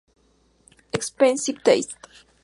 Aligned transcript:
Expen$ive 0.95 1.61
Taste 1.63 1.93